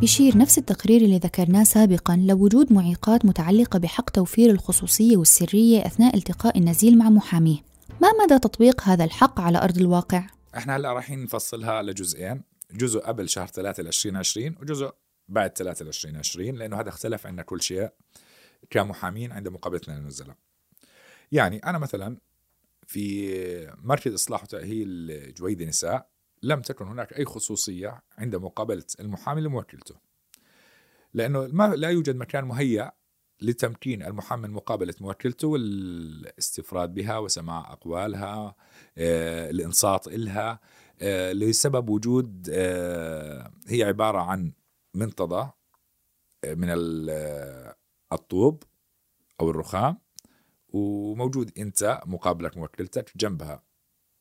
[0.01, 6.59] بيشير نفس التقرير اللي ذكرناه سابقا لوجود معيقات متعلقة بحق توفير الخصوصية والسرية أثناء التقاء
[6.59, 7.59] النزيل مع محاميه.
[8.03, 13.29] ما مدى تطبيق هذا الحق على أرض الواقع؟ إحنا هلأ رايحين نفصلها لجزئين جزء قبل
[13.29, 14.91] شهر 3 2020 وجزء
[15.29, 17.89] بعد 3 2020 لأنه هذا اختلف عندنا كل شيء.
[18.71, 20.37] كمحامين عند مقابلتنا للنزلاء
[21.33, 22.17] يعني أنا مثلا
[22.87, 26.11] في مركز إصلاح وتأهيل جويد نساء
[26.43, 29.95] لم تكن هناك أي خصوصية عند مقابلة المحامي لموكلته
[31.15, 32.93] لأنه ما لا يوجد مكان مهيأ
[33.43, 38.57] لتمكين المحامي من مقابلة موكلته والاستفراد بها وسماع أقوالها
[38.99, 40.61] آه، الإنصات إلها
[41.01, 44.53] آه، لسبب وجود آه، هي عبارة عن
[44.95, 45.51] منتضى
[46.47, 46.69] من
[48.13, 48.63] الطوب
[49.41, 49.99] أو الرخام
[50.69, 53.63] وموجود أنت مقابلك موكلتك جنبها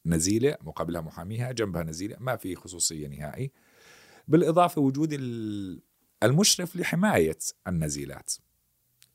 [0.06, 3.52] نزيلة مقابلها محاميها جنبها نزيلة ما في خصوصية نهائي.
[4.28, 5.14] بالإضافة وجود
[6.24, 8.34] المشرف لحماية النزيلات.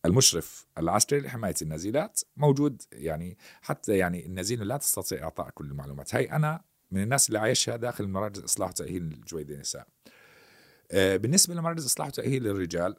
[0.05, 6.15] المشرف العسكري لحماية النزيلات موجود يعني حتى يعني النزيله لا تستطيع إعطاء كل المعلومات.
[6.15, 9.87] هاي أنا من الناس اللي عايشها داخل مراكز إصلاح وتأهيل الجويدة النساء
[10.93, 12.97] آه، بالنسبة لمراكز إصلاح وتأهيل الرجال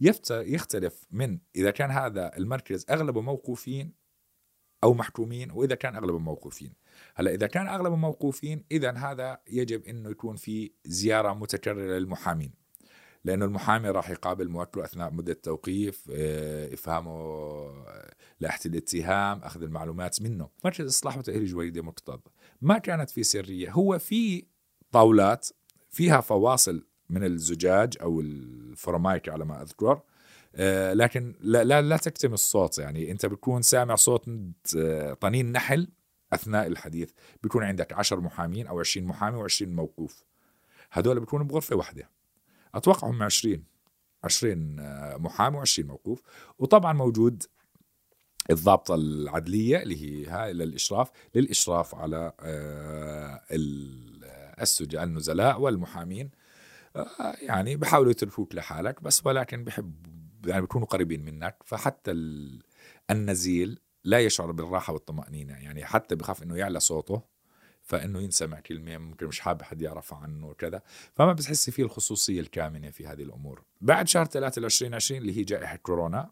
[0.00, 3.92] يختلف من إذا كان هذا المركز اغلبه موقوفين
[4.84, 6.72] أو محكومين وإذا كان اغلبه موقوفين.
[7.14, 12.60] هلأ إذا كان اغلبه موقوفين اذا هذا يجب إنه يكون في زيارة متكررة للمحامين
[13.24, 20.22] لأنه المحامي راح يقابل موكله أثناء مدة التوقيف آه، إفهامه آه، لائحة الاتهام أخذ المعلومات
[20.22, 20.48] منه.
[20.64, 22.30] مركز إصلاح وتأهيل جويده مرتضى.
[22.60, 24.46] ما كانت في سرية هو في
[24.92, 25.48] طاولات
[25.90, 30.00] فيها فواصل من الزجاج أو الفورمايك على ما أذكر.
[30.54, 33.10] آه، لكن لا, لا, لا تكتم الصوت يعني.
[33.10, 34.28] أنت بتكون سامع صوت
[34.76, 35.88] آه، طنين نحل
[36.32, 37.12] أثناء الحديث.
[37.42, 40.24] بيكون عندك 10 محامين أو 20 محامي و20 موقوف.
[40.92, 42.10] هدول بيكونوا بغرفة واحدة.
[42.74, 43.64] أتوقع هم 20
[44.24, 46.22] 20 آه، محامي و20 موقوف.
[46.58, 47.42] وطبعا موجود
[48.50, 52.32] الضابطة العدلية اللي هي هاي للإشراف للإشراف على
[54.60, 56.30] السجناء النزلاء والمحامين.
[57.42, 60.06] يعني بحاولوا يتركوك لحالك بس ولكن بحب
[60.46, 62.10] يعني بيكونوا قريبين منك فحتى
[63.10, 65.54] النزيل لا يشعر بالراحة والطمأنينة.
[65.54, 67.22] يعني حتى بخاف إنه يعلى صوته
[67.82, 70.82] فإنه ينسمع كلمة ممكن مش حابب حد يعرف عنه وكذا.
[71.14, 73.62] فما بتحسي فيه الخصوصية الكامنة في هذه الأمور.
[73.80, 76.30] بعد شهر 3 2020 اللي هي جائحة كورونا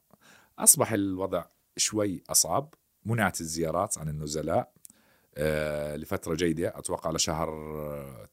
[0.59, 1.45] أصبح الوضع
[1.77, 2.75] شوي أصعب.
[3.05, 4.73] منعت الزيارات عن النزلاء
[5.37, 7.49] آه لفترة جيدة أتوقع لشهر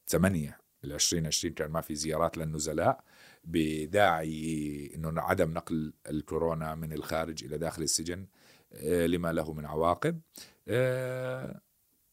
[0.08, 3.04] 8 ال 2020 كان ما في زيارات للنزلاء
[3.44, 8.28] بداعي إنه عدم نقل الكورونا من الخارج إلى داخل السجن
[8.74, 10.22] آه، لما له من عواقب.
[10.68, 11.62] آه،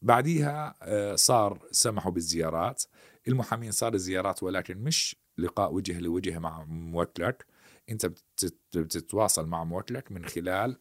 [0.03, 2.83] بعديها آه، صار سمحوا بالزيارات.
[3.29, 7.47] المحامين صار الزيارات ولكن مش لقاء وجه لوجه مع موكلك
[7.91, 8.07] أنت
[8.75, 10.79] بتتواصل مع موكلك من خلال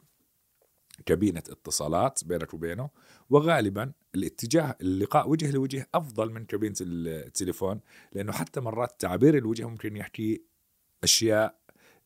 [1.06, 2.90] كابينة اتصالات بينك وبينه
[3.30, 7.80] وغالبا الاتجاه اللقاء وجه لوجه أفضل من كابينة التليفون
[8.14, 10.42] لأنه حتى مرات تعبير الوجه ممكن يحكي
[11.04, 11.62] أشياء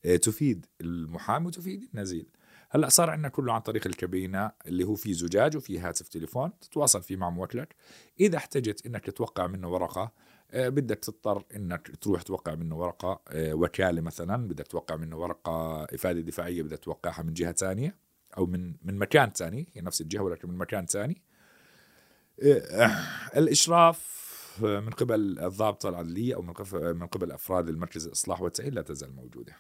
[0.06, 2.28] آه، تفيد المحامي وتفيد النزيل.
[2.70, 7.04] هلأ صار عندنا كله عن طريق الكابينه اللي هو في زجاج وفي هاتف تليفون تتواصل
[7.04, 7.76] فيه مع موكلك.
[8.20, 10.12] إذا احتجت إنك توقع منه ورقة
[10.52, 15.84] آه، بدك تضطر إنك تروح توقع منه ورقة آه، وكالة مثلا بدك توقع منه ورقة
[15.84, 18.05] إفادة دفاعية بدك توقعها من جهة ثانية.
[18.38, 21.22] أو من من مكان ثاني هي نفس الجهة ولكن من مكان ثاني
[22.42, 22.58] إيه،
[23.38, 24.26] الإشراف
[24.62, 29.16] من قبل الضابطه العدليه أو من قبل من قبل أفراد المركز الإصلاح والتأهيل لا تزال
[29.16, 29.54] موجودة.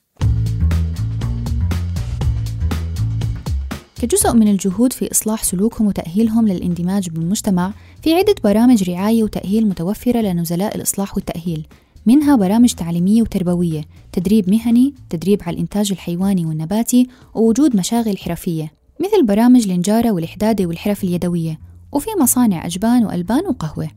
[4.01, 10.21] كجزء من الجهود في إصلاح سلوكهم وتأهيلهم للاندماج بالمجتمع في عدة برامج رعاية وتأهيل متوفرة
[10.21, 11.67] لنزلاء الإصلاح والتأهيل
[12.05, 19.25] منها برامج تعليمية وتربوية تدريب مهني تدريب على الإنتاج الحيواني والنباتي ووجود مشاغل حرفية مثل
[19.25, 21.59] برامج النجارة والإحدادة والحرف اليدوية
[21.91, 23.87] وفي مصانع أجبان وألبان وقهوة.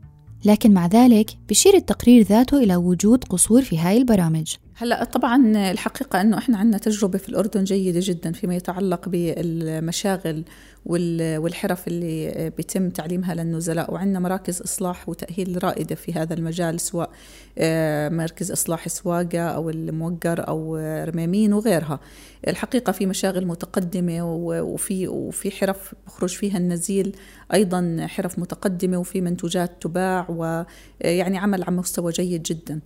[0.45, 4.53] لكن مع ذلك بشير التقرير ذاته إلى وجود قصور في هاي البرامج.
[4.75, 10.43] هلا طبعا الحقيقة أنه إحنا عندنا تجربة في الأردن جيدة جدا فيما يتعلق بالمشاغل
[10.85, 13.93] والحرف اللي بيتم تعليمها للنزلاء.
[13.93, 17.09] وعندنا مراكز إصلاح وتأهيل رائدة في هذا المجال سواء
[17.57, 21.99] آه، مركز إصلاح سواقة أو الموقر أو رميمين وغيرها.
[22.47, 27.15] الحقيقة في مشاغل متقدمة وفي وفي حرف بخرج فيها النزيل
[27.53, 32.79] أيضا حرف متقدمة وفي منتوجات تباع ويعني عمل على مستوى جيد جدا.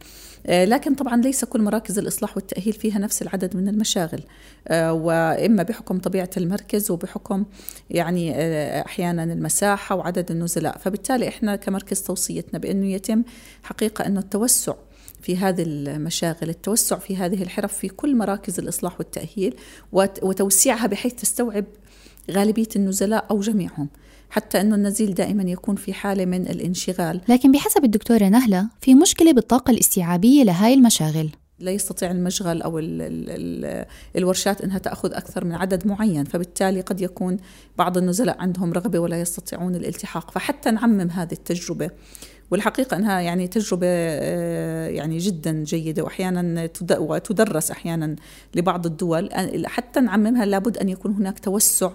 [0.46, 4.24] آه، لكن طبعا ليس كل مراكز الإصلاح والتأهيل فيها نفس العدد من المشاغل.
[4.68, 7.46] آه، وإما بحكم طبيعة المركز وبحكم
[7.94, 10.78] يعني آه، أحيانا المساحة وعدد النزلاء.
[10.78, 13.24] فبالتالي إحنا كمركز توصيتنا بأنه يتم
[13.64, 14.74] حقيقة أنه التوسع
[15.22, 19.56] في هذه المشاغل التوسع في هذه الحرف في كل مراكز الإصلاح والتأهيل
[20.22, 21.66] وتوسيعها بحيث تستوعب
[22.32, 23.90] غالبية النزلاء أو جميعهم
[24.30, 27.22] حتى أنه النزيل دائما يكون في حالة من الانشغال.
[27.30, 31.30] لكن بحسب الدكتورة نهلة في مشكلة بالطاقة الاستيعابية لهاي المشاغل.
[31.60, 33.86] لا يستطيع المشغل أو ال ال ال
[34.16, 37.38] الورشات إنها تأخذ أكثر من عدد معين فبالتالي قد يكون
[37.78, 40.32] بعض النزلاء عندهم رغبة ولا يستطيعون الالتحاق.
[40.32, 41.90] فحتى نعمم هذه التجربة
[42.52, 46.66] والحقيقة أنها يعني تجربة آه، يعني جدا جيدة وأحيانا
[47.20, 48.16] تدرس أحيانا
[48.56, 49.30] لبعض الدول.
[49.66, 51.92] حتى نعممها لابد أن يكون هناك توسع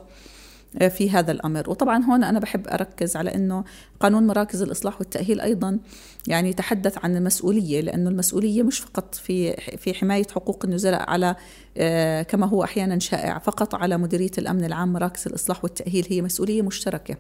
[0.89, 1.71] في هذا الأمر.
[1.71, 3.65] وطبعا هون أنا بحب أركز على إنه
[4.01, 5.79] قانون مراكز الإصلاح والتأهيل أيضا
[6.27, 11.37] يعني يتحدث عن المسؤولية لأنه المسؤولية مش فقط في في حماية حقوق النزلاء على
[11.77, 16.63] آه، كما هو أحيانا شائع فقط على مديرية الأمن العام مراكز الإصلاح والتأهيل هي مسؤولية
[16.63, 17.17] مشتركة.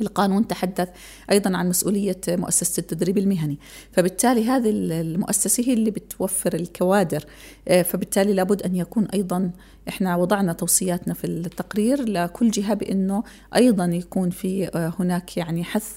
[0.00, 0.88] القانون تحدث
[1.30, 3.58] أيضا عن مسؤولية مؤسسة التدريب المهني،
[3.92, 7.24] فبالتالي هذه المؤسسة هي اللي بتوفر الكوادر،
[7.68, 9.50] آه، فبالتالي لابد أن يكون أيضا
[9.88, 13.22] إحنا وضعنا توصياتنا في التقرير لكل جهة بأنه
[13.56, 15.92] أيضا يكون في آه، هناك يعني حث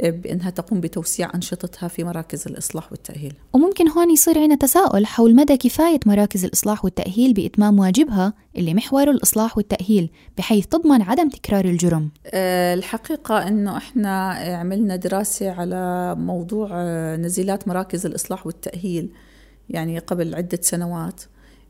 [0.00, 3.34] بأنها تقوم بتوسيع أنشطتها في مراكز الإصلاح والتأهيل.
[3.52, 9.10] وممكن هون يصير عنا تساؤل حول مدى كفاية مراكز الإصلاح والتأهيل بإتمام واجبها اللي محوره
[9.10, 12.10] الإصلاح والتأهيل بحيث تضمن عدم تكرار الجرم.
[12.26, 19.12] أه الحقيقة أنه إحنا عملنا دراسة على موضوع آه، نزيلات مراكز الإصلاح والتأهيل
[19.70, 21.22] يعني قبل عدة سنوات.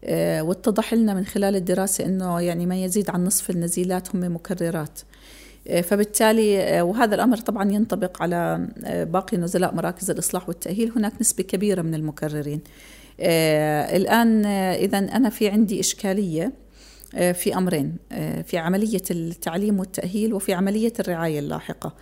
[0.04, 5.00] أه واتضح لنا من خلال الدراسة أنه يعني ما يزيد عن نصف النزيلات هم مكررات.
[5.00, 5.04] آه،
[5.82, 10.92] فبالتالي آه، وهذا الأمر طبعا ينطبق على آه، باقي نزلاء مراكز الإصلاح والتأهيل.
[10.96, 12.60] هناك نسبة كبيرة من المكررين.
[13.20, 16.52] الآن إذا أنا في عندي إشكالية
[17.12, 17.96] في أمرين
[18.44, 21.94] في عملية التعليم والتأهيل وفي عملية الرعاية اللاحقة.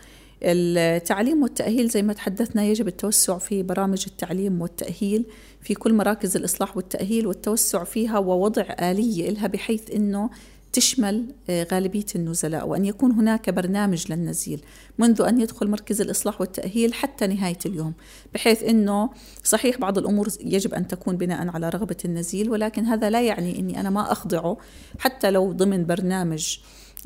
[0.42, 5.24] التعليم والتأهيل زي ما تحدثنا يجب التوسع في برامج التعليم والتأهيل
[5.60, 10.30] في كل مراكز الإصلاح والتأهيل والتوسع فيها ووضع آلية لها بحيث أنه
[10.72, 14.60] تشمل آه، غالبية النزلاء وأن يكون هناك برنامج للنزيل
[14.98, 17.92] منذ أن يدخل مركز الإصلاح والتأهيل حتى نهاية اليوم
[18.34, 19.10] بحيث أنه
[19.44, 23.80] صحيح بعض الأمور يجب أن تكون بناء على رغبة النزيل ولكن هذا لا يعني أني
[23.80, 24.56] أنا ما أخضعه
[24.98, 26.58] حتى لو ضمن برنامج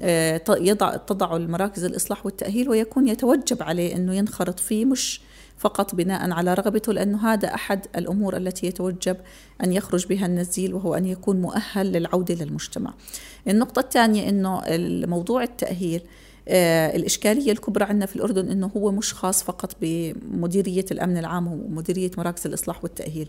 [0.03, 5.21] آه، يضع تضع المراكز الإصلاح والتأهيل ويكون يتوجب عليه أنه ينخرط فيه مش
[5.65, 9.17] فقط بناء على رغبته لأنه هذا أحد الأمور التي يتوجب
[9.65, 12.95] أن يخرج بها النزيل وهو أن يكون مؤهل للعودة للمجتمع
[13.49, 14.63] النقطة الثانية أنه
[15.07, 16.01] موضوع التأهيل
[16.49, 22.11] آه الإشكالية الكبرى عندنا في الأردن أنه هو مش خاص فقط بمديرية الأمن العام ومديرية
[22.19, 23.29] مراكز الإصلاح والتأهيل.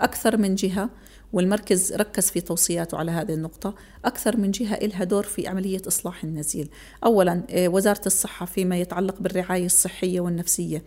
[0.00, 0.90] أكثر من جهة
[1.32, 6.24] والمركز ركز في توصياته على هذه النقطة أكثر من جهة إلها دور في عملية إصلاح
[6.24, 6.68] النزيل.
[7.04, 10.82] أولا آه، وزارة الصحة فيما يتعلق بالرعاية الصحية والنفسية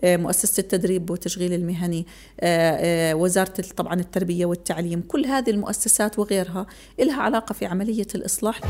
[0.00, 2.06] آه، مؤسسة التدريب والتشغيل المهني
[2.40, 6.66] آه، وزارة طبعا التربية والتعليم كل هذه المؤسسات وغيرها
[7.00, 8.60] إلها علاقة في عملية الإصلاح.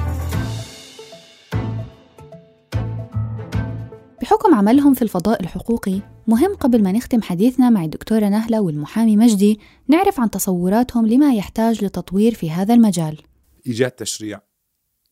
[4.24, 9.60] بحكم عملهم في الفضاء الحقوقي مهم قبل ما نختم حديثنا مع الدكتورة نهلة والمحامي مجدي
[9.88, 13.22] نعرف عن تصوراتهم لما يحتاج لتطوير في هذا المجال.
[13.66, 14.40] إيجاد تشريع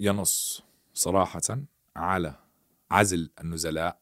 [0.01, 0.63] ينص
[0.95, 1.59] صراحة
[1.97, 2.35] على
[2.91, 4.01] عزل النزلاء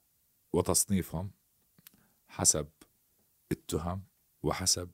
[0.52, 1.30] وتصنيفهم
[2.28, 2.68] حسب
[3.52, 4.02] التهم
[4.42, 4.90] وحسب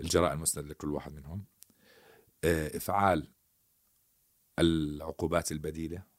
[0.00, 1.44] الجرائم المسند لكل واحد منهم.
[2.44, 3.28] آه، إفعال
[4.58, 6.15] العقوبات البديلة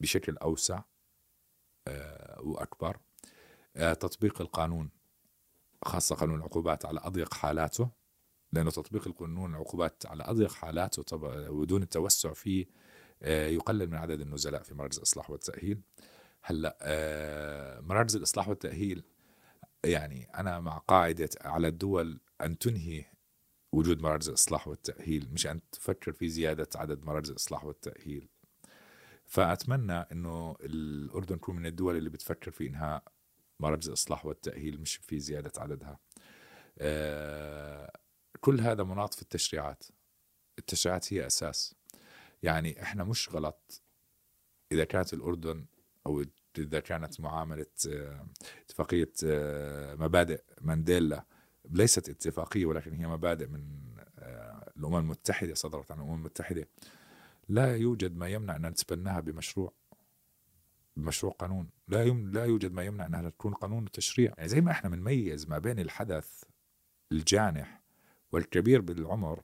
[0.00, 0.82] بشكل أوسع
[1.88, 2.98] آه، وأكبر.
[3.76, 4.90] آه، تطبيق القانون
[5.84, 7.90] خاصة قانون العقوبات على أضيق حالاته
[8.52, 11.16] لأنه تطبيق القانون العقوبات على أضيق حالاته
[11.50, 12.66] ودون التوسع فيه
[13.22, 15.82] آه، يقلل من عدد النزلاء في مراكز الإصلاح والتأهيل.
[16.42, 19.04] هلأ مراكز الإصلاح والتأهيل
[19.84, 23.04] يعني أنا مع قاعدة على الدول أن تنهي
[23.72, 28.28] وجود مراكز الإصلاح والتأهيل مش أن تفكر في زيادة عدد مراكز الإصلاح والتأهيل.
[29.26, 33.02] فأتمنى إنه الأردن تكون من الدول اللي بتفكر في انهاء
[33.60, 35.98] مراكز الاصلاح والتأهيل مش في زيادة عددها.
[36.78, 37.92] آه،
[38.40, 39.84] كل هذا مناط في التشريعات.
[40.58, 41.74] التشريعات هي أساس.
[42.42, 43.82] يعني إحنا مش غلط
[44.72, 45.66] إذا كانت الأردن
[46.06, 46.24] أو
[46.58, 48.26] إذا كانت معاملة آه،
[48.64, 51.24] اتفاقية آه، مبادئ مانديلا
[51.70, 53.84] ليست اتفاقية ولكن هي مبادئ من
[54.76, 56.68] الأمم المتحدة صدرت عن الأمم المتحدة.
[57.48, 59.72] لا يوجد ما يمنع أن نتبناها بمشروع
[60.96, 61.68] بمشروع قانون.
[61.88, 62.32] لا يم...
[62.32, 65.78] لا يوجد ما يمنع أنها تكون قانون وتشريع يعني زي ما إحنا بنميز ما بين
[65.78, 66.42] الحدث
[67.12, 67.80] الجانح
[68.32, 69.42] والكبير بالعمر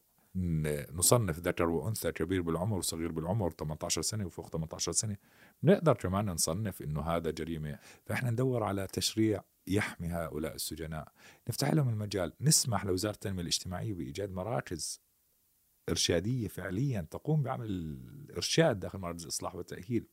[0.93, 5.17] نصنف ذكر وأنثى كبير بالعمر وصغير بالعمر 18 سنة وفوق 18 سنة.
[5.63, 7.79] نقدر كمان نصنف إنه هذا جريمة.
[8.07, 11.13] فإحنا ندور على تشريع يحمي هؤلاء السجناء.
[11.49, 12.33] نفتح لهم المجال.
[12.41, 15.01] نسمح لوزارة التنمية الاجتماعية بإيجاد مراكز
[15.89, 20.07] إرشادية فعليا تقوم بعمل الإرشاد داخل مراكز الإصلاح والتأهيل.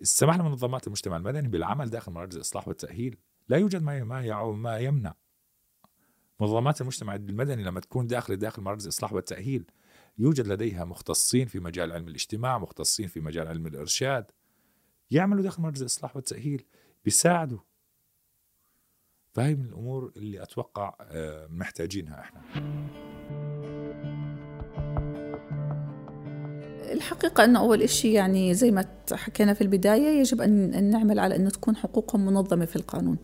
[0.00, 3.16] السماح لمنظمات المجتمع المدني بالعمل داخل مراكز الإصلاح والتأهيل.
[3.48, 5.14] لا يوجد ما ما ما يمنع.
[6.40, 9.64] منظمات المجتمع المدني لما تكون داخل داخل مراكز الإصلاح والتأهيل
[10.18, 14.30] يوجد لديها مختصين في مجال علم الاجتماع مختصين في مجال علم الإرشاد
[15.10, 16.64] يعملوا داخل مراكز الإصلاح والتأهيل
[17.04, 17.58] بيساعدوا.
[19.32, 23.07] فهي من الأمور اللي أتوقع آه، محتاجينها إحنا.
[26.92, 31.50] الحقيقة أنه أول إشي يعني زي ما حكينا في البداية يجب أن نعمل على أنه
[31.50, 33.16] تكون حقوقهم منظمة في القانون.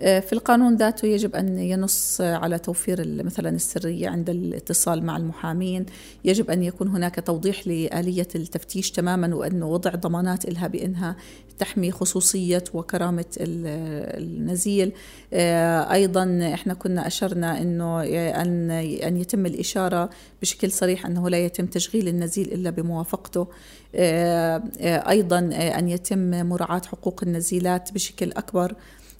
[0.00, 5.86] في القانون ذاته يجب أن ينص على توفير مثلا السرية عند الاتصال مع المحامين.
[6.24, 11.16] يجب أن يكون هناك توضيح لآلية التفتيش تماما وأنه وضع ضمانات إلها بأنها
[11.58, 14.92] تحمي خصوصية وكرامة النزيل.
[15.32, 20.10] آه، أيضا إحنا كنا أشرنا أنه أن أن يتم الإشارة
[20.42, 23.46] بشكل صريح أنه لا يتم تشغيل النزيل إلا بموافقته.
[23.94, 24.62] آه،
[25.08, 25.38] أيضا
[25.78, 28.74] أن يتم مراعاة حقوق النزيلات بشكل أكبر.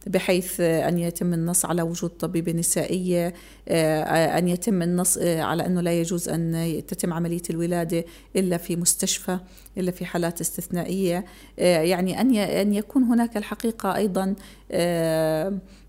[0.07, 3.35] بحيث أن يتم النص على وجود طبيبة نسائية
[3.69, 8.05] آه، أن يتم النص آه، على أنه لا يجوز أن تتم عملية الولادة
[8.37, 9.39] إلا في مستشفى
[9.79, 11.25] إلا في حالات استثنائية.
[11.59, 14.35] آه، يعني أن أن يكون هناك الحقيقة أيضا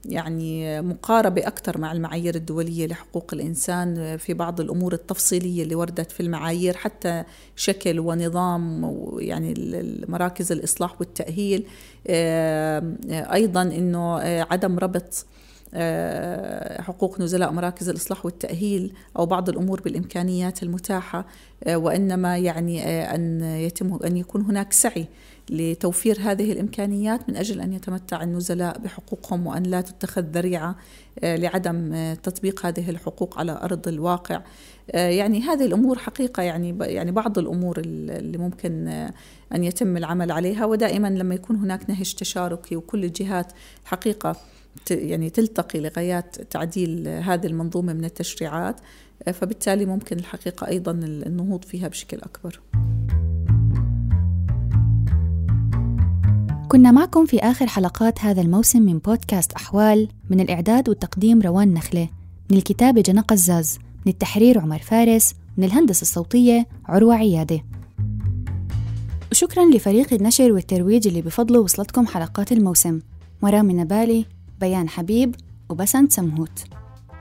[0.05, 6.19] يعني مقاربة أكثر مع المعايير الدولية لحقوق الإنسان في بعض الأمور التفصيلية اللي وردت في
[6.19, 7.23] المعايير حتى
[7.55, 9.53] شكل ونظام يعني
[10.07, 11.65] مراكز الإصلاح والتأهيل.
[13.09, 15.25] أيضا أنه عدم ربط
[16.79, 21.25] حقوق نزلاء مراكز الإصلاح والتأهيل أو بعض الأمور بالإمكانيات المتاحة.
[21.67, 22.83] وإنما يعني
[23.15, 25.07] أن يتم أن يكون هناك سعي
[25.51, 30.75] لتوفير هذه الإمكانيات من أجل أن يتمتع النزلاء بحقوقهم وأن لا تتخذ ذريعة
[31.19, 34.41] آه، لعدم آه، تطبيق هذه الحقوق على أرض الواقع
[34.91, 38.87] آه، يعني هذه الأمور حقيقة يعني يعني بعض الأمور اللي ممكن
[39.55, 43.53] أن يتم العمل عليها ودائما لما يكون هناك نهج تشاركي وكل الجهات
[43.85, 44.35] حقيقة
[44.91, 48.75] يعني تلتقي لغايات تعديل هذه المنظومة من التشريعات
[49.33, 52.59] فبالتالي ممكن الحقيقة أيضا النهوض فيها بشكل أكبر.
[56.71, 62.09] كنا معكم في آخر حلقات هذا الموسم من بودكاست أحوال من الإعداد والتقديم روان نخلة
[62.51, 67.63] من الكتابة جنى قزاز من التحرير عمر فارس من الهندسة الصوتية عروة عيادة.
[69.31, 72.99] وشكرا لفريق النشر والترويج اللي بفضله وصلتكم حلقات الموسم.
[73.41, 74.25] مرام نبالي
[74.61, 75.35] بيان حبيب
[75.69, 76.63] وبسنت سمهوت.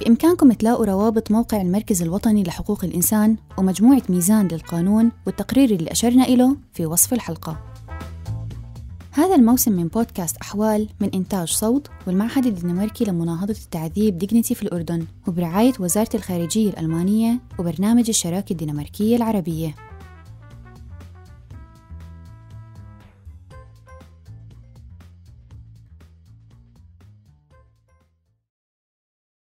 [0.01, 6.57] بإمكانكم تلاقوا روابط موقع المركز الوطني لحقوق الإنسان ومجموعة ميزان للقانون والتقرير اللي أشرنا إله
[6.73, 7.70] في وصف الحلقة.
[9.13, 15.07] هذا الموسم من بودكاست أحوال من إنتاج صوت والمعهد الدنماركي لمناهضة التعذيب ديجنيتي في الأردن
[15.29, 19.75] وبرعاية وزارة الخارجية الألمانية وبرنامج الشراكة الدنماركية العربية.